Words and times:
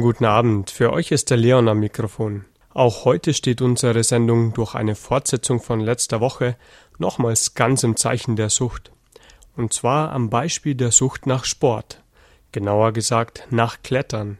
Guten 0.00 0.24
Abend, 0.24 0.70
für 0.70 0.92
euch 0.92 1.10
ist 1.12 1.30
der 1.30 1.36
Leon 1.36 1.68
am 1.68 1.80
Mikrofon. 1.80 2.44
Auch 2.72 3.04
heute 3.04 3.34
steht 3.34 3.60
unsere 3.60 4.02
Sendung 4.02 4.54
durch 4.54 4.74
eine 4.74 4.94
Fortsetzung 4.94 5.60
von 5.60 5.80
letzter 5.80 6.20
Woche 6.20 6.56
nochmals 6.98 7.54
ganz 7.54 7.82
im 7.82 7.96
Zeichen 7.96 8.36
der 8.36 8.48
Sucht. 8.48 8.90
Und 9.56 9.72
zwar 9.72 10.12
am 10.12 10.30
Beispiel 10.30 10.74
der 10.74 10.92
Sucht 10.92 11.26
nach 11.26 11.44
Sport, 11.44 12.02
genauer 12.52 12.92
gesagt 12.92 13.46
nach 13.50 13.82
Klettern. 13.82 14.38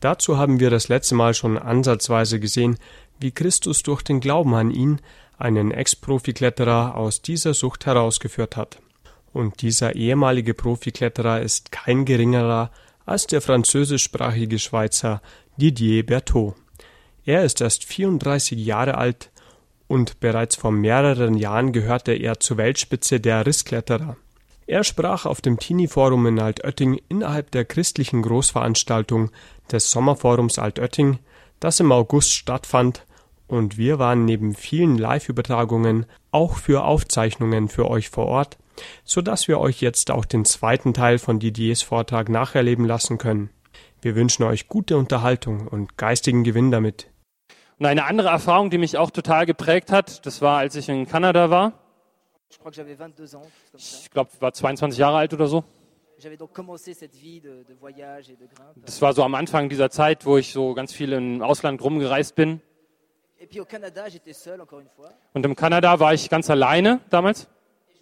Dazu 0.00 0.38
haben 0.38 0.60
wir 0.60 0.70
das 0.70 0.88
letzte 0.88 1.14
Mal 1.14 1.34
schon 1.34 1.58
ansatzweise 1.58 2.38
gesehen, 2.38 2.78
wie 3.18 3.32
Christus 3.32 3.82
durch 3.82 4.02
den 4.02 4.20
Glauben 4.20 4.54
an 4.54 4.70
ihn 4.70 5.00
einen 5.38 5.70
Ex-Profikletterer 5.72 6.94
aus 6.94 7.20
dieser 7.22 7.54
Sucht 7.54 7.86
herausgeführt 7.86 8.56
hat. 8.56 8.78
Und 9.32 9.62
dieser 9.62 9.94
ehemalige 9.94 10.54
Profikletterer 10.54 11.40
ist 11.40 11.72
kein 11.72 12.04
geringerer 12.04 12.70
als 13.08 13.26
der 13.26 13.40
französischsprachige 13.40 14.58
Schweizer 14.58 15.22
Didier 15.56 16.04
Berthaud. 16.04 16.54
Er 17.24 17.42
ist 17.42 17.60
erst 17.60 17.84
34 17.84 18.58
Jahre 18.58 18.98
alt 18.98 19.30
und 19.86 20.20
bereits 20.20 20.56
vor 20.56 20.72
mehreren 20.72 21.34
Jahren 21.34 21.72
gehörte 21.72 22.12
er 22.12 22.38
zur 22.38 22.58
Weltspitze 22.58 23.18
der 23.18 23.46
Risskletterer. 23.46 24.16
Er 24.66 24.84
sprach 24.84 25.24
auf 25.24 25.40
dem 25.40 25.58
Teenie-Forum 25.58 26.26
in 26.26 26.38
Altötting 26.38 27.00
innerhalb 27.08 27.50
der 27.50 27.64
christlichen 27.64 28.20
Großveranstaltung 28.20 29.30
des 29.72 29.90
Sommerforums 29.90 30.58
Altötting, 30.58 31.18
das 31.60 31.80
im 31.80 31.90
August 31.90 32.32
stattfand, 32.32 33.04
und 33.46 33.78
wir 33.78 33.98
waren 33.98 34.26
neben 34.26 34.54
vielen 34.54 34.98
Live-Übertragungen 34.98 36.04
auch 36.30 36.58
für 36.58 36.84
Aufzeichnungen 36.84 37.70
für 37.70 37.88
euch 37.88 38.10
vor 38.10 38.26
Ort 38.26 38.58
so 39.04 39.22
dass 39.22 39.48
wir 39.48 39.58
euch 39.58 39.80
jetzt 39.80 40.10
auch 40.10 40.24
den 40.24 40.44
zweiten 40.44 40.94
Teil 40.94 41.18
von 41.18 41.38
Didiers 41.38 41.82
Vortrag 41.82 42.28
nacherleben 42.28 42.84
lassen 42.84 43.18
können. 43.18 43.50
Wir 44.00 44.14
wünschen 44.14 44.44
euch 44.44 44.68
gute 44.68 44.96
Unterhaltung 44.96 45.66
und 45.66 45.96
geistigen 45.96 46.44
Gewinn 46.44 46.70
damit. 46.70 47.10
Und 47.78 47.86
eine 47.86 48.04
andere 48.04 48.28
Erfahrung, 48.28 48.70
die 48.70 48.78
mich 48.78 48.98
auch 48.98 49.10
total 49.10 49.46
geprägt 49.46 49.92
hat, 49.92 50.26
das 50.26 50.42
war, 50.42 50.58
als 50.58 50.74
ich 50.74 50.88
in 50.88 51.06
Kanada 51.06 51.50
war. 51.50 51.72
Ich 52.50 54.10
glaube, 54.10 54.30
ich 54.34 54.40
war 54.40 54.52
22 54.52 54.98
Jahre 54.98 55.18
alt 55.18 55.34
oder 55.34 55.46
so. 55.46 55.64
Das 58.76 59.02
war 59.02 59.12
so 59.12 59.22
am 59.22 59.34
Anfang 59.34 59.68
dieser 59.68 59.90
Zeit, 59.90 60.26
wo 60.26 60.36
ich 60.36 60.52
so 60.52 60.74
ganz 60.74 60.92
viel 60.92 61.12
im 61.12 61.42
Ausland 61.42 61.82
rumgereist 61.82 62.34
bin. 62.34 62.60
Und 65.32 65.46
im 65.46 65.54
Kanada 65.54 66.00
war 66.00 66.14
ich 66.14 66.28
ganz 66.28 66.50
alleine 66.50 67.00
damals. 67.10 67.48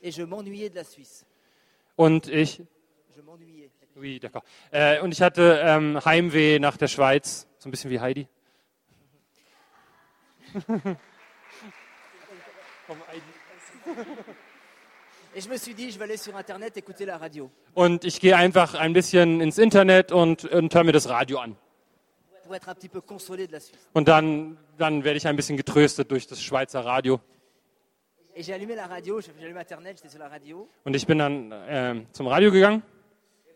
Et 0.07 0.13
je 0.13 0.23
m'ennuyais 0.23 0.71
de 0.71 0.77
la 0.77 0.85
Suisse. 0.85 1.27
Und 1.97 2.29
ich, 2.29 2.63
Je 3.17 3.23
m'ennuyais. 3.23 3.71
oui, 3.97 4.21
d'accord. 4.21 4.45
Äh, 4.71 5.01
und 5.01 5.11
ich 5.11 5.21
hatte 5.21 5.61
ähm, 5.65 5.99
Heimweh 6.05 6.61
nach 6.61 6.77
der 6.77 6.87
Schweiz, 6.87 7.49
so 7.59 7.69
ein 7.69 7.73
bisschen 7.73 7.91
wie 7.91 7.99
Heidi. 7.99 8.29
Et 15.35 15.43
je 15.45 15.49
me 15.51 15.59
suis 15.59 15.75
dit, 15.75 15.91
je 15.91 15.99
vais 15.99 16.05
aller 16.05 16.17
sur 16.17 16.39
Internet 16.39 16.77
écouter 16.77 17.05
la 17.05 17.17
radio 17.17 17.51
Und 17.75 18.05
ich 18.05 18.21
gehe 18.21 18.37
einfach 18.37 18.75
ein 18.75 18.93
bisschen 18.93 19.41
ins 19.41 19.59
Internet 19.59 20.13
und, 20.13 20.45
und 20.45 20.73
höre 20.73 20.85
mir 20.85 20.93
das 20.93 21.09
Radio 21.09 21.39
an. 21.39 21.57
pour 22.45 22.55
être 22.55 22.69
un 22.69 22.75
petit 22.75 22.89
peu 22.89 23.01
consolé 23.01 23.49
de 23.49 23.53
la 23.55 23.61
Suisse. 23.61 23.89
Und 23.93 24.07
dann, 24.07 24.57
dann 24.79 25.03
werde 25.03 25.17
ich 25.17 25.27
ein 25.27 25.35
bisschen 25.35 25.57
getröstet 25.57 26.13
durch 26.13 26.29
das 26.29 26.41
Schweizer 26.41 26.85
Radio. 26.85 27.21
Und 30.85 30.95
ich 30.95 31.07
bin 31.07 31.19
dann 31.19 31.55
ähm, 31.69 32.07
zum 32.13 32.27
Radio 32.27 32.51
gegangen 32.51 32.83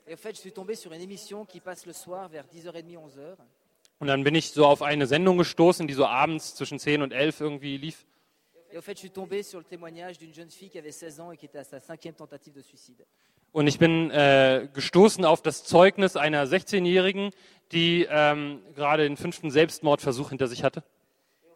Et 0.07 0.15
au 0.15 0.17
fait, 0.17 0.35
je 0.35 0.41
suis 0.41 0.53
tombé 0.53 0.75
sur 0.75 0.91
une 0.93 1.03
émission 1.03 1.45
qui 1.45 1.61
passe 1.61 1.87
le 1.87 1.93
soir 1.93 2.29
vers 2.29 2.45
10h30, 2.49 2.97
11h. 2.97 3.37
und 4.01 4.09
dann 4.09 4.25
bin 4.25 4.35
ich 4.35 4.51
so 4.51 4.67
auf 4.67 4.83
eine 4.83 5.07
Sendung 5.07 5.39
gestoßen, 5.39 5.87
die 5.87 5.95
so 5.95 6.05
abends 6.05 6.57
zwischen 6.57 6.81
10 6.81 7.03
und 7.03 7.13
11 7.13 7.41
irgendwie 7.41 7.77
lief. 7.77 8.07
Et 8.73 8.79
au 8.79 8.81
fait, 8.81 8.97
je 8.97 9.01
suis 9.01 9.11
tombé 9.11 9.45
sur 9.45 9.61
le 9.61 9.65
témoignage 9.65 10.19
d'une 10.19 10.35
jeune 10.35 10.51
fille 10.51 10.69
qui 10.69 10.79
avait 10.79 10.91
16 10.91 11.21
ans 11.21 11.31
et 11.31 11.37
qui 11.37 11.47
était 11.47 11.59
à 11.59 11.65
sa 11.65 11.79
cinquième 11.79 12.15
tentative 12.15 12.55
de 12.55 12.63
suicide. 12.63 13.05
Und 13.53 13.69
ich 13.69 13.79
bin 13.79 14.11
äh, 14.11 14.69
gestoßen 14.73 15.25
auf 15.25 15.43
das 15.43 15.63
Zeugnis 15.63 16.17
einer 16.17 16.47
16-Jährigen, 16.47 17.31
die 17.71 18.07
ähm, 18.11 18.63
gerade 18.75 19.05
den 19.05 19.17
fünften 19.17 19.51
Selbstmordversuch 19.51 20.31
hinter 20.31 20.49
sich 20.49 20.65
hatte. 20.65 20.83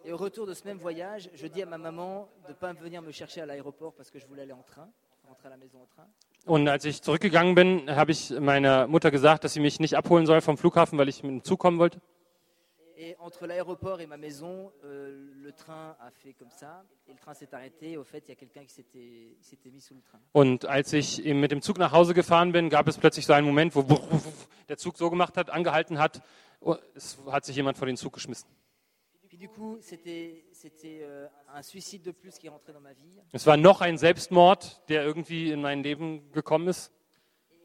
Et 0.06 0.12
au 0.12 0.18
retour 0.18 0.46
de 0.46 0.52
ce 0.52 0.64
même 0.64 0.76
voyage, 0.76 1.30
je 1.34 1.46
dis 1.46 1.62
à 1.62 1.66
ma 1.66 1.78
maman 1.78 2.28
de 2.46 2.50
ne 2.50 2.54
pas 2.54 2.72
venir 2.74 3.00
me 3.00 3.10
chercher 3.10 3.40
à 3.40 3.46
l'aéroport 3.46 3.94
parce 3.94 4.10
que 4.10 4.18
je 4.18 4.26
voulais 4.26 4.42
aller 4.42 4.52
en 4.52 4.62
train, 4.62 4.86
rentrer 5.26 5.46
à 5.46 5.50
la 5.50 5.56
maison 5.56 5.78
en 5.80 5.86
train. 5.86 6.06
Und 6.46 6.68
als 6.68 6.84
ich 6.84 7.00
zurückgegangen 7.00 7.54
bin, 7.54 7.88
habe 7.88 8.12
ich 8.12 8.30
meiner 8.38 8.86
Mutter 8.86 9.10
gesagt, 9.10 9.44
dass 9.44 9.54
sie 9.54 9.60
mich 9.60 9.80
nicht 9.80 9.96
abholen 9.96 10.26
soll 10.26 10.42
vom 10.42 10.58
Flughafen, 10.58 10.98
weil 10.98 11.08
ich 11.08 11.22
mit 11.22 11.32
dem 11.32 11.42
Zug 11.42 11.58
kommen 11.58 11.78
wollte. 11.78 12.02
Et 12.98 13.16
entre 13.18 13.46
l'aéroport 13.46 14.00
et 14.00 14.06
ma 14.06 14.18
maison, 14.18 14.70
euh, 14.84 15.08
le 15.42 15.52
train 15.52 15.96
a 15.98 16.10
fait 16.10 16.34
comme 16.34 16.50
ça, 16.50 16.84
et 17.08 17.12
le 17.12 17.18
train 17.18 17.32
s'est 17.32 17.52
arrêté. 17.54 17.96
Au 17.96 18.04
fait, 18.04 18.22
il 18.26 18.28
y 18.28 18.32
a 18.32 18.36
quelqu'un 18.36 18.62
qui 18.64 18.72
s'était 18.74 19.70
mis 19.70 19.80
sous 19.80 19.94
le 19.94 20.02
train. 20.02 20.20
Und 20.32 20.66
als 20.66 20.92
ich 20.92 21.24
eben 21.24 21.40
mit 21.40 21.50
dem 21.50 21.62
Zug 21.62 21.78
nach 21.78 21.92
Hause 21.92 22.12
gefahren 22.12 22.52
bin, 22.52 22.68
gab 22.68 22.86
es 22.88 22.98
plötzlich 22.98 23.24
so 23.24 23.32
einen 23.32 23.46
Moment, 23.46 23.74
wo 23.74 23.82
der 24.68 24.76
Zug 24.76 24.98
so 24.98 25.08
gemacht 25.08 25.38
hat, 25.38 25.48
angehalten 25.48 25.98
hat. 25.98 26.20
Oh, 26.60 26.76
Es 26.94 27.18
hat 27.30 27.46
sich 27.46 27.56
jemand 27.56 27.78
vor 27.78 27.86
den 27.86 27.96
Zug 27.96 28.12
geschmissen. 28.12 28.48
Puis 29.34 29.48
du 29.48 29.48
coup, 29.48 29.78
c'était 29.80 30.44
euh, 31.02 31.26
un 31.52 31.60
suicide 31.60 32.02
de 32.02 32.12
plus 32.12 32.38
qui 32.38 32.46
est 32.46 32.50
rentré 32.50 32.72
dans 32.72 32.78
ma 32.80 32.92
vie. 32.92 33.20
Es 33.32 33.44
war 33.44 33.56
noch 33.56 33.80
ein 33.80 33.98
Selbstmord, 33.98 34.80
der 34.88 35.02
irgendwie 35.02 35.50
in 35.50 35.60
mein 35.60 35.82
Leben 35.82 36.30
gekommen 36.30 36.68
ist. 36.68 36.92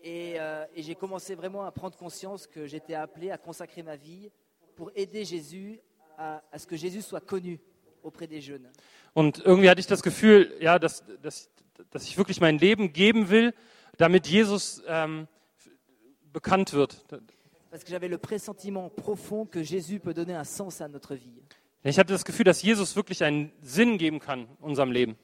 Et, 0.04 0.40
euh, 0.40 0.66
et 0.74 0.82
j'ai 0.82 0.96
commencé 0.96 1.36
vraiment 1.36 1.64
à 1.64 1.72
prendre 1.72 1.96
conscience 1.96 2.48
que 2.48 2.66
j'étais 2.66 2.96
appelé 2.96 3.30
à 3.30 3.38
consacrer 3.38 3.84
ma 3.84 3.98
vie 3.98 4.32
pour 4.76 4.90
aider 4.96 5.24
Jésus 5.24 5.80
à, 6.18 6.42
à 6.52 6.58
ce 6.58 6.66
que 6.66 6.76
Jésus 6.76 7.04
soit 7.04 7.22
connu 7.22 7.60
auprès 8.02 8.26
des 8.26 8.42
jeunes. 8.42 8.68
Und 9.14 9.38
irgendwie 9.46 9.70
hatte 9.70 9.80
ich 9.80 9.86
das 9.86 10.02
Gefühl, 10.02 10.52
ja, 10.60 10.80
dass, 10.80 11.04
dass, 11.22 11.52
dass 11.92 12.04
ich 12.08 12.18
wirklich 12.18 12.42
mein 12.42 12.58
Leben 12.58 12.94
geben 12.94 13.30
will, 13.30 13.54
damit 14.00 14.26
Jesus 14.26 14.82
ähm, 14.88 15.28
bekannt 16.34 16.74
wird. 16.74 17.06
Parce 17.70 17.84
que 17.84 17.92
j'avais 17.92 18.08
le 18.08 18.18
pressentiment 18.18 18.90
profond 18.90 19.46
que 19.46 19.62
Jésus 19.62 20.00
peut 20.00 20.16
donner 20.16 20.34
un 20.34 20.44
sens 20.44 20.82
à 20.82 20.88
notre 20.88 21.14
vie. 21.14 21.44
Ich 21.84 21.98
hatte 21.98 22.12
das 22.14 22.26
Gefühl, 22.26 22.44
dass 22.46 22.62
Jesus 22.62 22.96
wirklich 22.96 23.24
einen 23.24 23.52
Sinn 23.62 23.98
geben 23.98 24.20
kann 24.20 24.48
unserem 24.60 24.92
Leben. 24.92 25.18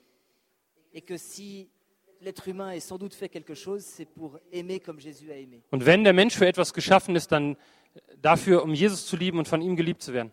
Und 5.71 5.85
wenn 5.85 6.03
der 6.03 6.13
Mensch 6.13 6.35
für 6.35 6.47
etwas 6.47 6.73
geschaffen 6.73 7.15
ist, 7.15 7.31
dann 7.31 7.57
dafür, 8.21 8.63
um 8.63 8.73
Jesus 8.73 9.05
zu 9.05 9.17
lieben 9.17 9.37
und 9.37 9.47
von 9.47 9.61
ihm 9.61 9.75
geliebt 9.75 10.01
zu 10.01 10.13
werden. 10.13 10.31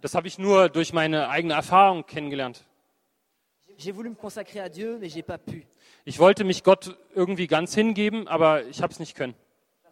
Das 0.00 0.14
habe 0.14 0.26
ich 0.26 0.38
nur 0.38 0.68
durch 0.68 0.92
meine 0.92 1.28
eigene 1.28 1.54
Erfahrung 1.54 2.04
kennengelernt. 2.04 2.64
Ich 6.04 6.18
wollte 6.18 6.44
mich 6.44 6.64
Gott 6.64 6.98
irgendwie 7.14 7.46
ganz 7.46 7.74
hingeben, 7.74 8.26
aber 8.28 8.66
ich 8.66 8.82
habe 8.82 8.92
es 8.92 8.98
nicht 8.98 9.14
können, 9.16 9.34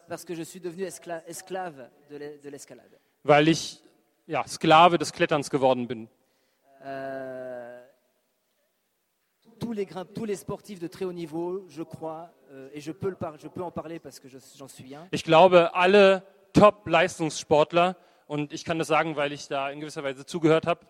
Parce 0.09 0.27
que 0.27 0.35
je 0.35 0.43
suis 0.45 0.61
devenu 0.61 0.85
escla- 0.87 1.23
esclave 1.25 1.89
de 2.09 2.51
l'escalade. 2.51 2.99
Weil 3.23 3.49
ich 3.49 3.83
ja, 4.27 4.47
Sklave 4.47 4.99
des 4.99 5.13
Kletterns 5.13 5.51
geworden 5.51 5.87
bin. 5.89 6.09
Euh, 6.85 7.83
tous, 9.59 9.73
les 9.73 9.87
tous 10.15 10.25
les 10.25 10.37
sportifs 10.37 10.79
de 10.81 10.87
très 10.89 11.05
haut 11.05 11.13
niveau, 11.13 11.65
je 11.69 11.83
crois, 11.83 12.31
euh, 12.51 12.71
et 12.73 12.81
je 12.81 12.93
peux, 12.93 13.11
le 13.11 13.17
par- 13.17 13.39
je 13.39 13.49
peux 13.49 13.63
en 13.63 13.71
parler 13.71 13.99
parce 13.99 14.19
que 14.19 14.29
je- 14.29 14.39
j'en 14.57 14.69
suis 14.69 14.95
un, 14.95 15.07
Ich 15.13 15.25
glaube, 15.25 15.71
alle 15.75 16.23
Top-Leistungssportler, 16.53 17.97
und 18.27 18.53
ich 18.53 18.65
kann 18.65 18.79
das 18.79 18.89
sagen, 18.89 19.17
weil 19.17 19.33
ich 19.33 19.49
da 19.49 19.71
in 19.71 19.81
gewisser 19.81 20.03
Weise 20.05 20.25
zugehört 20.25 20.67
habe, 20.67 20.81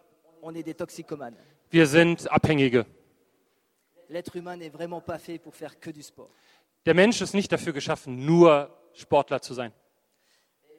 on 0.43 0.55
est 0.55 0.63
des 0.67 0.77
toxicomanes. 0.77 1.39
wir 1.71 1.87
sind 1.87 2.31
Abhängige. 2.31 2.87
L'être 4.09 4.35
humain 4.35 4.57
n'est 4.57 4.71
vraiment 4.73 5.01
pas 5.01 5.19
fait 5.19 5.39
pour 5.39 5.55
faire 5.55 5.79
que 5.81 5.91
du 5.91 6.03
sport. 6.03 6.31
Der 6.87 6.95
Mensch 6.95 7.21
ist 7.21 7.35
nicht 7.35 7.51
dafür 7.53 7.73
geschaffen, 7.73 8.25
nur 8.25 8.71
Sportler 8.95 9.41
zu 9.43 9.55
sein. 9.55 9.73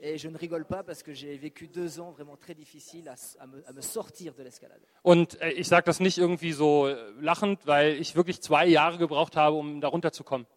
Et 0.03 0.17
je 0.17 0.27
ne 0.29 0.37
rigole 0.37 0.65
pas 0.65 0.81
parce 0.81 1.03
que 1.03 1.13
j'ai 1.13 1.37
vécu 1.37 1.67
deux 1.67 1.99
ans 1.99 2.09
vraiment 2.09 2.35
très 2.35 2.55
difficiles 2.55 3.07
à, 3.07 3.15
à 3.39 3.45
me, 3.45 3.63
à 3.67 3.71
me 3.71 3.81
sortir 3.81 4.33
de 4.33 4.41
l'escalade. 4.41 4.81
Und 5.03 5.39
äh, 5.41 5.51
ich 5.51 5.67
sage 5.67 5.83
das 5.85 5.99
nicht 5.99 6.17
irgendwie 6.17 6.53
so 6.53 6.87
äh, 6.87 6.95
lachend, 7.19 7.67
weil 7.67 8.01
ich 8.01 8.15
wirklich 8.15 8.41
zwei 8.41 8.65
Jahre 8.65 8.97
gebraucht 8.97 9.35
habe, 9.35 9.55
um 9.55 9.79
da 9.79 9.87
runterzukommen. 9.89 10.47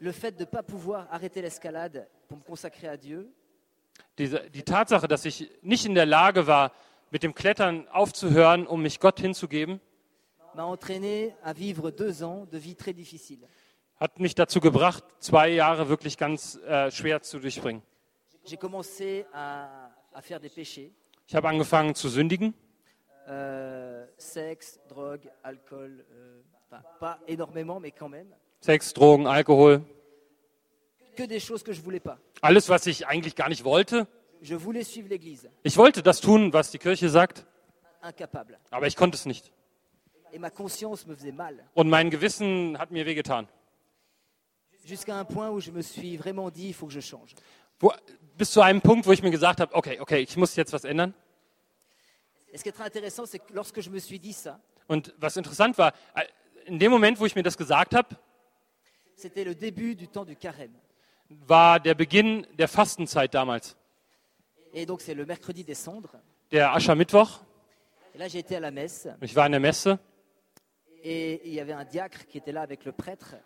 Le 0.00 0.12
fait 0.12 0.32
de 0.32 0.40
ne 0.40 0.46
pas 0.46 0.64
pouvoir 0.64 1.06
arrêter 1.12 1.40
l'escalade 1.40 2.08
pour 2.28 2.38
me 2.38 2.42
consacrer 2.42 2.88
à 2.88 2.96
Dieu, 2.96 3.32
Diese, 4.18 4.50
die 4.50 4.62
Tatsache, 4.62 5.08
dass 5.08 5.24
ich 5.24 5.50
nicht 5.62 5.86
in 5.86 5.94
der 5.94 6.06
Lage 6.06 6.46
war, 6.46 6.72
mit 7.10 7.22
dem 7.22 7.34
Klettern 7.34 7.86
aufzuhören, 7.88 8.66
um 8.66 8.82
mich 8.82 9.00
Gott 9.00 9.20
hinzugeben, 9.20 9.80
m'a 10.54 10.64
entraîné 10.64 11.34
à 11.42 11.52
vivre 11.52 11.90
deux 11.90 12.22
ans 12.22 12.46
de 12.50 12.58
vie 12.58 12.74
très 12.74 12.94
difficile. 12.94 13.46
Hat 13.98 14.20
mich 14.20 14.34
dazu 14.34 14.60
gebracht, 14.60 15.04
zwei 15.20 15.48
Jahre 15.48 15.88
wirklich 15.88 16.18
ganz 16.18 16.56
äh, 16.56 16.90
schwer 16.90 17.22
zu 17.22 17.38
durchbringen. 17.38 17.82
Ich 21.28 21.34
habe 21.34 21.48
angefangen 21.48 21.94
zu 21.94 22.08
sündigen. 22.08 22.54
Sex, 28.60 28.94
Drogen, 28.94 29.26
Alkohol, 29.26 29.84
je 31.72 31.82
voulais 31.82 32.00
pas. 32.00 32.18
Alles, 32.40 32.68
was 32.68 32.86
ich 32.86 33.06
eigentlich 33.06 33.34
gar 33.34 33.48
nicht 33.48 33.64
wollte. 33.64 34.06
Ich 34.40 35.76
wollte 35.76 36.02
das 36.02 36.20
tun, 36.20 36.52
was 36.52 36.70
die 36.70 36.78
Kirche 36.78 37.08
sagt, 37.08 37.46
aber 38.70 38.86
ich 38.86 38.96
konnte 38.96 39.16
es 39.16 39.26
nicht. 39.26 39.50
Und 41.74 41.88
mein 41.88 42.10
Gewissen 42.10 42.78
hat 42.78 42.90
mir 42.90 43.06
wehgetan. 43.06 43.48
Jusqu'à 44.86 45.16
un 45.18 45.24
point 45.24 45.50
où 45.50 45.60
je 45.60 45.70
me 45.70 45.82
suis 45.82 46.16
vraiment 46.16 46.50
dit, 46.50 46.68
il 46.68 46.74
faut 46.74 46.86
que 46.86 46.92
je 46.92 47.00
change. 47.00 47.34
Wo, 47.80 47.92
bis 48.38 48.50
zu 48.50 48.60
einem 48.62 48.80
Punkt, 48.80 49.06
wo 49.06 49.12
ich 49.12 49.22
mir 49.22 49.30
gesagt 49.30 49.60
habe, 49.60 49.74
okay, 49.74 50.00
okay, 50.00 50.20
ich 50.22 50.36
muss 50.36 50.54
jetzt 50.56 50.72
was 50.72 50.84
ändern. 50.84 51.12
Et 52.52 52.58
ce 52.58 52.62
qui 52.62 52.70
est 52.70 52.72
très 52.72 52.84
intéressant, 52.86 53.26
c'est 53.26 53.38
que 53.40 53.52
lorsque 53.52 53.80
je 53.82 53.90
me 53.90 53.98
suis 53.98 54.18
dit 54.18 54.32
ça, 54.32 54.58
Und 54.88 55.12
was 55.20 55.36
interessant 55.36 55.76
war, 55.78 55.92
äh, 56.14 56.24
in 56.66 56.78
dem 56.78 56.90
Moment, 56.90 57.18
wo 57.20 57.26
ich 57.26 57.34
mir 57.34 57.42
das 57.42 57.56
gesagt 57.58 57.94
habe, 57.94 58.08
c'était 59.16 59.44
le 59.44 59.54
début 59.54 59.94
du 59.96 60.06
temps 60.08 60.24
du 60.24 60.36
carême. 60.36 60.72
war 61.28 61.80
der 61.80 61.94
Beginn 61.94 62.46
der 62.56 62.68
Fastenzeit 62.68 63.34
damals, 63.34 63.76
Et 64.72 64.86
donc 64.86 65.00
c'est 65.02 65.14
le 65.14 65.26
mercredi 65.26 65.64
des 65.64 65.74
cendres. 65.74 66.16
der 66.52 66.72
Aschermittwoch. 66.72 67.40
Et 68.14 68.18
là, 68.18 68.28
j'ai 68.28 68.38
été 68.38 68.56
à 68.56 68.60
la 68.60 68.70
messe 68.70 69.08
Ich 69.20 69.34
war 69.36 69.44
in 69.46 69.50
der 69.50 69.60
Messe 69.60 69.98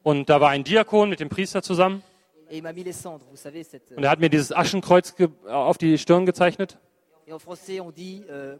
und 0.02 0.28
da 0.28 0.40
war 0.40 0.50
ein 0.50 0.64
Diakon 0.64 1.10
mit 1.10 1.20
dem 1.20 1.28
Priester 1.28 1.62
zusammen. 1.62 2.02
Und 2.48 4.04
er 4.04 4.10
hat 4.10 4.18
mir 4.18 4.30
dieses 4.30 4.52
Aschenkreuz 4.52 5.14
auf 5.46 5.78
die 5.78 5.98
Stirn 5.98 6.26
gezeichnet. 6.26 6.78
Euh, 7.28 8.58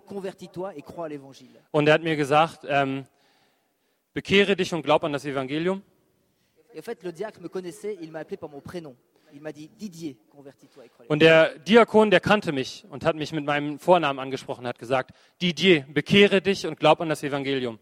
und 1.73 1.89
er 1.89 1.95
hat 1.95 2.03
mir 2.03 2.17
gesagt, 2.17 2.61
ähm, 2.69 3.07
bekehre 4.13 4.55
dich 4.55 4.73
und 4.75 4.83
glaub 4.83 5.03
an 5.03 5.13
das 5.13 5.25
Evangelium. 5.25 5.83
Und 11.09 11.23
der 11.23 11.59
Diakon, 11.59 12.11
der 12.11 12.21
kannte 12.21 12.53
mich 12.53 12.85
und 12.91 13.05
hat 13.05 13.17
mich 13.17 13.33
mit 13.33 13.45
meinem 13.45 13.79
Vornamen 13.79 14.19
angesprochen, 14.21 14.67
hat 14.67 14.79
gesagt, 14.79 15.13
Didier, 15.41 15.85
bekehre 15.89 16.41
dich 16.43 16.67
und 16.67 16.79
glaub 16.79 17.01
an 17.01 17.09
das 17.09 17.23
Evangelium. 17.23 17.79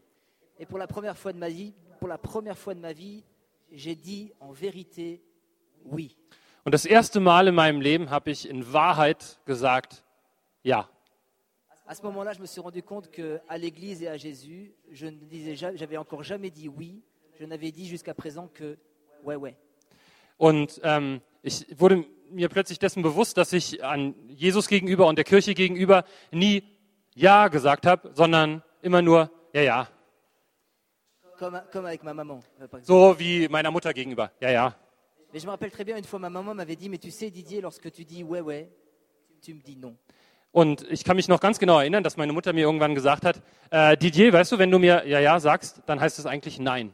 Et 0.58 0.66
pour 0.66 0.78
la 0.78 0.86
première 0.86 1.16
fois 1.16 1.32
de 1.32 1.38
ma 1.38 1.48
vie, 1.48 1.72
pour 2.00 2.08
la 2.08 2.18
première 2.18 2.56
fois 2.58 2.74
de 2.74 2.80
ma 2.80 2.92
vie, 2.92 3.22
j'ai 3.72 3.94
dit 3.94 4.32
en 4.40 4.52
vérité 4.52 5.22
oui. 5.84 6.16
Und 6.64 6.72
das 6.72 6.84
erste 6.84 7.20
Mal 7.20 7.48
in 7.48 7.54
meinem 7.54 7.80
Leben 7.80 8.10
habe 8.10 8.30
ich 8.30 8.48
in 8.48 8.72
Wahrheit 8.72 9.38
gesagt, 9.46 10.02
ja. 10.64 10.88
À 11.86 11.94
ce 11.94 12.02
moment-là, 12.02 12.34
je 12.34 12.40
me 12.40 12.46
suis 12.46 12.60
rendu 12.60 12.82
compte 12.82 13.10
que 13.10 13.40
à 13.48 13.56
l'Église 13.56 14.02
et 14.02 14.08
à 14.08 14.16
Jésus, 14.18 14.74
je 14.90 15.06
ne 15.06 15.16
disais, 15.16 15.54
ja- 15.56 15.74
j'avais 15.74 15.96
encore 15.96 16.22
jamais 16.22 16.50
dit 16.50 16.68
oui. 16.68 17.00
Je 17.40 17.46
n'avais 17.46 17.70
dit 17.70 17.86
jusqu'à 17.86 18.12
présent 18.12 18.48
que 18.52 18.76
ouais, 19.24 19.36
ouais. 19.36 19.54
Und 20.36 20.80
ähm, 20.84 21.20
ich 21.42 21.64
wurde 21.78 22.04
mir 22.30 22.48
plötzlich 22.48 22.78
dessen 22.78 23.02
bewusst, 23.02 23.36
dass 23.38 23.52
ich 23.52 23.82
an 23.82 24.14
Jesus 24.28 24.68
gegenüber 24.68 25.06
und 25.06 25.16
der 25.16 25.24
Kirche 25.24 25.54
gegenüber 25.54 26.04
nie 26.32 26.62
Ja 27.14 27.48
gesagt 27.48 27.86
habe, 27.86 28.10
sondern 28.14 28.62
immer 28.82 29.00
nur 29.02 29.30
Ja, 29.54 29.62
ja. 29.62 29.88
Comme, 31.38 31.62
comme 31.72 31.86
avec 31.86 32.02
ma 32.02 32.12
maman, 32.12 32.40
euh, 32.60 32.66
par 32.66 32.80
exemple. 32.80 32.86
So 32.86 33.18
wie 33.18 33.48
meiner 33.48 33.70
Mutter 33.70 33.92
gegenüber. 33.92 34.30
Ja, 34.40 34.50
ja. 34.50 34.74
Mais 35.32 35.40
je 35.40 35.46
me 35.46 35.50
rappelle 35.50 35.70
très 35.70 35.84
bien, 35.84 35.96
une 35.96 36.04
fois, 36.04 36.18
ma 36.18 36.30
maman 36.30 36.54
m'avait 36.54 36.76
dit, 36.76 36.88
mais 36.88 36.98
tu 36.98 37.10
sais, 37.10 37.30
Didier, 37.30 37.60
lorsque 37.60 37.92
tu 37.92 38.04
dis 38.04 38.24
ouais, 38.24 38.40
ouais, 38.40 38.68
tu 39.42 39.54
me 39.54 39.60
dis 39.60 39.76
non. 39.76 39.96
Und 40.50 40.84
ich 40.90 41.04
kann 41.04 41.16
mich 41.16 41.28
noch 41.28 41.40
ganz 41.40 41.58
genau 41.58 41.78
erinnern, 41.78 42.02
dass 42.02 42.16
meine 42.16 42.32
Mutter 42.32 42.52
mir 42.52 42.62
irgendwann 42.62 42.94
gesagt 42.94 43.24
hat, 43.24 43.42
äh, 43.70 43.96
Didier, 43.96 44.32
weißt 44.32 44.52
du, 44.52 44.58
wenn 44.58 44.70
du 44.70 44.78
mir 44.78 45.06
Ja, 45.06 45.20
ja 45.20 45.38
sagst, 45.38 45.82
dann 45.86 46.00
heißt 46.00 46.18
es 46.18 46.26
eigentlich 46.26 46.58
Nein. 46.58 46.92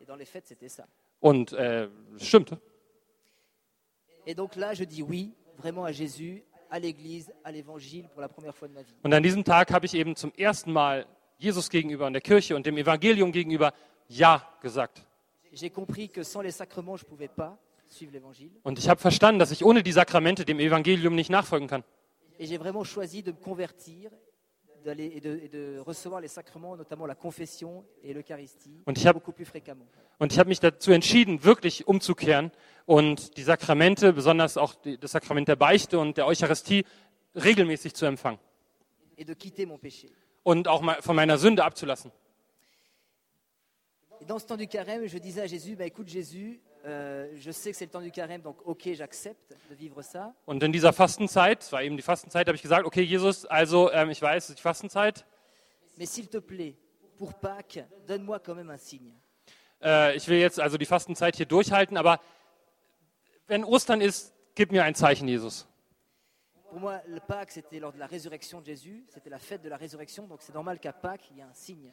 Et 0.00 0.06
dans 0.06 0.16
les 0.16 0.24
fêtes, 0.24 0.46
c'était 0.46 0.68
ça. 0.68 0.84
Und 1.20 1.52
äh, 1.52 1.88
stimmt. 2.18 2.56
Et 4.24 4.34
donc 4.34 4.56
là, 4.56 4.72
je 4.72 4.84
dis 4.84 5.02
oui, 5.02 5.34
vraiment 5.56 5.84
à 5.84 5.92
Jésus, 5.92 6.44
à 6.70 6.78
l'Église, 6.78 7.32
à 7.42 7.50
l'Évangile, 7.50 8.08
pour 8.12 8.20
la 8.20 8.28
première 8.28 8.54
fois 8.54 8.68
de 8.68 8.74
ma 8.74 8.82
vie. 8.82 8.94
Und 9.02 9.12
an 9.12 9.22
diesem 9.22 9.42
Tag 9.42 9.72
habe 9.72 9.84
ich 9.86 9.94
eben 9.94 10.14
zum 10.14 10.32
ersten 10.36 10.72
Mal 10.72 11.06
Jesus 11.38 11.70
gegenüber 11.70 12.06
und 12.06 12.12
der 12.12 12.20
Kirche 12.20 12.54
und 12.56 12.66
dem 12.66 12.76
Evangelium 12.76 13.32
gegenüber 13.32 13.72
Ja 14.08 14.46
gesagt. 14.60 15.04
Und 18.62 18.78
ich 18.78 18.88
habe 18.88 19.00
verstanden, 19.00 19.38
dass 19.38 19.50
ich 19.50 19.64
ohne 19.64 19.82
die 19.82 19.92
Sakramente 19.92 20.44
dem 20.44 20.58
Evangelium 20.58 21.14
nicht 21.14 21.30
nachfolgen 21.30 21.68
kann. 21.68 21.84
Und 22.38 22.44
ich 28.98 29.06
habe 29.06 29.20
habe 30.38 30.48
mich 30.48 30.60
dazu 30.60 30.92
entschieden, 30.92 31.44
wirklich 31.44 31.86
umzukehren 31.88 32.52
und 32.84 33.36
die 33.36 33.42
Sakramente, 33.42 34.12
besonders 34.12 34.56
auch 34.56 34.74
die, 34.74 34.98
das 34.98 35.12
Sakrament 35.12 35.48
der 35.48 35.56
Beichte 35.56 35.98
und 35.98 36.16
der 36.16 36.26
Eucharistie, 36.26 36.84
regelmäßig 37.34 37.94
zu 37.94 38.06
empfangen 38.06 38.38
Et 39.20 39.24
de 39.24 39.34
quitter 39.34 39.66
mon 39.66 39.78
péché. 39.78 40.08
Und 40.48 40.66
auch 40.66 40.82
von 41.02 41.14
meiner 41.14 41.36
Sünde 41.36 41.62
abzulassen. 41.62 42.10
Dans 44.26 44.38
ce 44.38 44.46
temps 44.46 44.56
du 44.56 44.66
carême, 44.66 45.06
je 45.06 45.18
disais 45.18 45.42
à 45.42 45.46
Jésus, 45.46 45.76
bah, 45.76 45.84
écoute 45.84 46.08
Jésus, 46.08 46.60
euh, 46.86 47.28
je 47.36 47.50
sais 47.50 47.70
que 47.70 47.76
c'est 47.76 47.84
le 47.84 47.90
temps 47.90 48.00
du 48.00 48.10
carême, 48.10 48.40
donc 48.40 48.56
ok, 48.64 48.88
j'accepte 48.94 49.54
de 49.70 49.74
vivre 49.74 50.02
ça. 50.02 50.34
Und 50.46 50.62
in 50.62 50.72
dieser 50.72 50.92
Fastenzeit, 50.94 51.62
es 51.62 51.70
war 51.70 51.82
eben 51.82 51.96
die 51.96 52.02
Fastenzeit, 52.02 52.46
habe 52.48 52.56
ich 52.56 52.62
gesagt, 52.62 52.86
okay 52.86 53.02
Jesus, 53.02 53.44
also 53.44 53.92
ähm, 53.92 54.08
ich 54.10 54.22
weiß, 54.22 54.44
es 54.44 54.50
ist 54.50 54.58
die 54.58 54.62
Fastenzeit, 54.62 55.26
Mais 55.98 56.06
s'il 56.06 56.28
te 56.28 56.38
plaît, 56.40 56.76
pour 57.18 57.34
Pâques, 57.34 57.84
donne-moi 58.06 58.38
quand 58.38 58.54
même 58.54 58.70
un 58.70 58.78
signe. 58.78 59.12
äh, 59.82 60.16
ich 60.16 60.28
will 60.28 60.38
jetzt 60.38 60.58
also 60.60 60.78
die 60.78 60.86
Fastenzeit 60.86 61.36
hier 61.36 61.46
durchhalten, 61.46 61.98
aber 61.98 62.20
wenn 63.48 63.64
Ostern 63.64 64.00
ist, 64.00 64.32
gib 64.54 64.72
mir 64.72 64.84
ein 64.84 64.94
Zeichen, 64.94 65.28
Jesus. 65.28 65.66
Pour 66.70 66.80
moi, 66.80 67.00
le 67.06 67.20
Pâques, 67.20 67.52
c'était 67.52 67.78
lors 67.78 67.92
de 67.92 67.98
la 67.98 68.06
résurrection 68.06 68.60
de 68.60 68.66
Jésus, 68.66 69.04
c'était 69.08 69.30
la 69.30 69.38
fête 69.38 69.62
de 69.62 69.70
la 69.70 69.76
résurrection, 69.76 70.26
donc 70.26 70.40
c'est 70.42 70.54
normal 70.54 70.78
qu'à 70.78 70.92
Pâques, 70.92 71.22
il 71.30 71.38
y 71.38 71.40
ait 71.40 71.44
un 71.44 71.54
signe. 71.54 71.90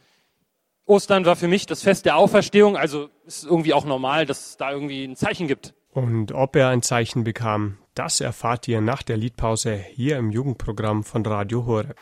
Ostern 0.86 1.26
war 1.26 1.36
für 1.36 1.48
mich 1.48 1.66
das 1.66 1.82
Fest 1.82 2.06
der 2.06 2.18
Auferstehung, 2.18 2.78
also 2.78 3.10
ist 3.26 3.46
irgendwie 3.46 3.74
auch 3.74 3.86
normal, 3.86 4.26
dass 4.26 4.50
es 4.50 4.58
da 4.58 4.72
irgendwie 4.72 5.06
ein 5.06 5.16
Zeichen 5.16 5.48
gibt. 5.48 5.74
Und 5.92 6.34
ob 6.34 6.56
er 6.58 6.70
ein 6.70 6.82
Zeichen 6.82 7.24
bekam, 7.24 7.78
das 7.96 8.20
erfahrt 8.20 8.68
ihr 8.68 8.82
nach 8.82 9.02
der 9.02 9.16
Liedpause 9.16 9.76
hier 9.76 10.18
im 10.18 10.30
Jugendprogramm 10.30 11.04
von 11.04 11.26
Radio 11.26 11.66
Horeb. 11.66 11.96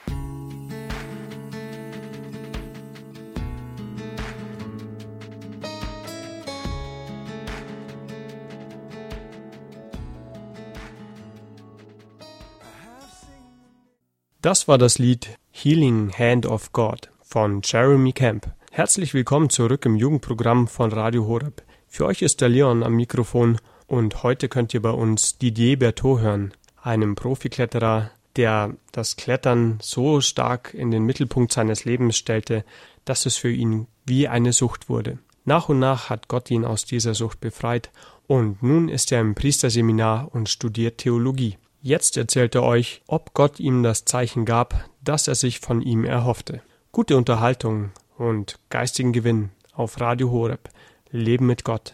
Das 14.44 14.68
war 14.68 14.78
das 14.78 15.00
Lied 15.00 15.40
Healing 15.52 16.12
Hand 16.12 16.46
of 16.46 16.74
God 16.74 17.10
von 17.22 17.62
Jeremy 17.64 18.12
Camp. 18.12 18.52
Herzlich 18.72 19.14
willkommen 19.14 19.50
zurück 19.50 19.86
im 19.86 19.96
Jugendprogramm 19.96 20.68
von 20.68 20.92
Radio 20.92 21.28
Horeb. 21.28 21.64
Für 21.88 22.08
euch 22.08 22.22
ist 22.22 22.42
der 22.42 22.50
Leon 22.50 22.84
am 22.84 22.94
Mikrofon 22.94 23.58
und 23.88 24.22
heute 24.22 24.50
könnt 24.50 24.74
ihr 24.74 24.82
bei 24.82 24.90
uns 24.90 25.38
Didier 25.38 25.80
Berthaud 25.80 26.20
hören, 26.20 26.54
einem 26.82 27.16
Profikletterer, 27.16 28.12
der 28.36 28.76
das 28.92 29.16
Klettern 29.16 29.80
so 29.82 30.20
stark 30.20 30.74
in 30.74 30.92
den 30.92 31.06
Mittelpunkt 31.06 31.54
seines 31.54 31.86
Lebens 31.86 32.18
stellte, 32.18 32.66
dass 33.06 33.26
es 33.26 33.38
für 33.38 33.50
ihn 33.50 33.88
wie 34.06 34.28
eine 34.28 34.52
Sucht 34.52 34.90
wurde. 34.90 35.20
Nach 35.46 35.70
und 35.70 35.80
nach 35.80 36.10
hat 36.10 36.28
Gott 36.28 36.52
ihn 36.52 36.66
aus 36.66 36.84
dieser 36.84 37.14
Sucht 37.14 37.40
befreit 37.40 37.92
und 38.28 38.62
nun 38.62 38.90
ist 38.90 39.14
er 39.14 39.22
im 39.22 39.36
Priesterseminar 39.36 40.36
und 40.36 40.50
studiert 40.50 40.98
Theologie. 40.98 41.56
Jetzt 41.86 42.16
erzählt 42.16 42.56
er 42.56 42.64
euch, 42.64 43.02
ob 43.08 43.34
Gott 43.34 43.60
ihm 43.60 43.84
das 43.84 44.06
Zeichen 44.06 44.46
gab, 44.46 44.90
das 45.02 45.28
er 45.28 45.36
sich 45.36 45.60
von 45.60 45.82
ihm 45.82 46.06
erhoffte. 46.06 46.62
Gute 46.94 47.18
Unterhaltung 47.18 47.92
und 48.18 48.58
geistigen 48.70 49.12
Gewinn 49.12 49.50
auf 49.74 50.00
Radio 50.00 50.32
Horeb. 50.32 50.70
Leben 51.12 51.46
mit 51.46 51.66
Gott. 51.66 51.92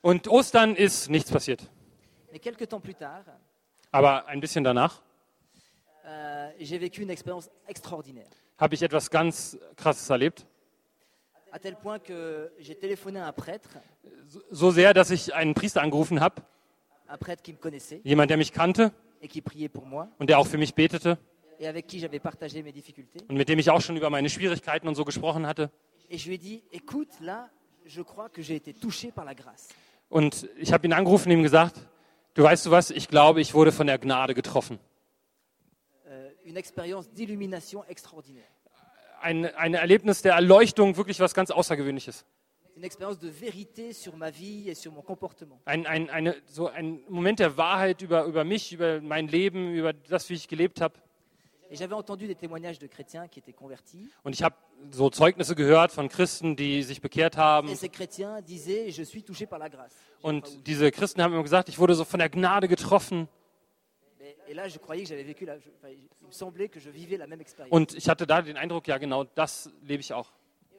Und 0.00 0.26
Ostern 0.26 0.74
ist 0.74 1.10
nichts 1.10 1.30
passiert. 1.30 1.68
Aber 3.92 4.26
ein 4.26 4.40
bisschen 4.40 4.64
danach 4.64 5.02
euh, 6.06 6.48
habe 8.56 8.74
ich 8.74 8.82
etwas 8.82 9.10
ganz 9.10 9.58
Krasses 9.76 10.08
erlebt. 10.08 10.46
So 14.50 14.70
sehr, 14.70 14.94
dass 14.94 15.10
ich 15.10 15.34
einen 15.34 15.52
Priester 15.52 15.82
angerufen 15.82 16.20
habe, 16.20 16.42
jemand, 18.02 18.30
der 18.30 18.36
mich 18.38 18.52
kannte 18.54 18.92
und 20.18 20.28
der 20.28 20.38
auch 20.38 20.46
für 20.46 20.58
mich 20.58 20.74
betete 20.74 21.18
und 23.28 23.36
mit 23.36 23.48
dem 23.48 23.58
ich 23.58 23.70
auch 23.70 23.80
schon 23.80 23.96
über 23.96 24.10
meine 24.10 24.28
Schwierigkeiten 24.28 24.88
und 24.88 24.94
so 24.94 25.04
gesprochen 25.04 25.46
hatte. 25.46 25.70
Und 30.08 30.48
ich 30.58 30.72
habe 30.72 30.86
ihn 30.86 30.92
angerufen 30.92 31.30
und 31.30 31.38
ihm 31.38 31.42
gesagt, 31.42 31.80
du 32.34 32.42
weißt 32.42 32.66
du 32.66 32.70
was, 32.70 32.90
ich 32.90 33.08
glaube, 33.08 33.40
ich 33.40 33.54
wurde 33.54 33.72
von 33.72 33.86
der 33.86 33.98
Gnade 33.98 34.34
getroffen. 34.34 34.78
Euh. 36.06 36.30
Ein, 39.20 39.46
ein 39.56 39.74
Erlebnis 39.74 40.22
der 40.22 40.34
Erleuchtung, 40.34 40.96
wirklich 40.96 41.18
was 41.20 41.34
ganz 41.34 41.50
Außergewöhnliches. 41.50 42.24
Une 42.76 42.84
expérience 42.84 43.18
de 43.18 43.28
vérité 43.28 43.92
sur 43.92 44.16
ma 44.16 44.30
vie 44.30 44.68
et 44.68 44.74
sur 44.74 44.92
mon 44.92 45.00
comportement. 45.02 45.58
Ein, 45.66 45.86
ein, 45.86 46.10
eine, 46.10 46.34
so 46.46 46.68
ein 46.68 47.00
Moment 47.08 47.38
der 47.38 47.56
Wahrheit 47.56 48.02
über, 48.02 48.24
über 48.24 48.44
mich, 48.44 48.72
über 48.72 49.00
mein 49.00 49.28
Leben, 49.28 49.72
über 49.74 49.92
das, 49.94 50.28
wie 50.28 50.34
ich 50.34 50.46
gelebt 50.48 50.80
habe. 50.80 50.94
Et 51.68 51.76
j'avais 51.76 51.94
entendu 51.96 52.28
des 52.28 52.36
témoignages 52.36 52.78
de 52.78 52.86
chrétiens 52.86 53.26
qui 53.28 53.40
étaient 53.40 53.52
convertis. 53.56 54.08
Und 54.22 54.34
ich 54.34 54.42
habe 54.44 54.54
so 54.92 55.10
Zeugnisse 55.10 55.56
gehört 55.56 55.90
von 55.90 56.08
Christen, 56.08 56.54
die 56.54 56.82
sich 56.84 57.00
bekehrt 57.00 57.36
haben. 57.36 57.68
Et 57.68 57.74
ces 57.76 57.88
chrétiens 57.88 58.40
disaient 58.40 58.90
Je 58.92 59.02
suis 59.02 59.24
touché 59.24 59.46
par 59.46 59.58
la 59.58 59.68
grâce. 59.68 59.92
Und 60.22 60.64
diese 60.66 60.90
Christen 60.92 61.22
haben 61.22 61.32
immer 61.32 61.42
gesagt, 61.42 61.68
ich 61.68 61.78
wurde 61.80 61.94
so 61.96 62.04
von 62.04 62.18
der 62.20 62.28
Gnade 62.28 62.68
getroffen. 62.68 63.26
Et, 64.20 64.36
et 64.50 64.54
là, 64.54 64.68
je 64.68 64.78
croyais 64.78 65.02
que 65.02 65.08
j'avais 65.08 65.24
vécu 65.24 65.44
la. 65.44 65.58
je- 65.58 65.70
enfin, 65.76 65.88
il 65.88 66.08
me 66.26 66.30
semblait 66.32 66.68
que 66.68 66.78
je 66.78 66.90
vivais 66.90 67.16
la 67.16 67.26
même 67.26 67.40
expérience. 67.40 67.72
Und 67.72 67.94
ich 67.96 68.08
hatte 68.08 68.26
da 68.28 68.42
den 68.42 68.56
Eindruck, 68.56 68.86
ja 68.86 68.98
genau, 68.98 69.24
das 69.24 69.68
lebe 69.82 70.00
ich 70.02 70.12
auch. 70.12 70.30